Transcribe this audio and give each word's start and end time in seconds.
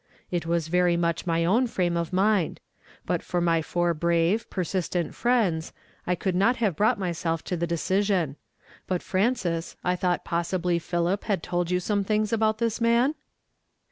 It 0.31 0.47
was 0.47 0.67
very 0.67 0.97
nuioli 0.97 1.27
my 1.27 1.45
own 1.45 1.67
frame 1.67 1.95
of 1.95 2.11
mind; 2.11 2.59
but 3.05 3.21
for 3.21 3.39
my 3.39 3.61
four 3.61 3.93
brave, 3.93 4.47
[)er 4.51 4.63
sistent 4.63 5.13
friends, 5.13 5.73
I 6.07 6.15
could 6.15 6.33
not 6.33 6.55
have 6.55 6.75
brouglit 6.75 6.97
myself 6.97 7.43
to 7.43 7.55
the 7.55 7.67
decision. 7.67 8.35
Hut 8.89 9.01
Fraiun^s, 9.01 9.75
I 9.83 9.95
thought 9.95 10.25
possibly 10.25 10.79
lMiil'[) 10.79 11.21
had 11.25 11.43
told 11.43 11.69
you 11.69 11.79
some 11.79 12.03
things 12.03 12.33
about 12.33 12.57
this 12.57 12.81
man? 12.81 13.13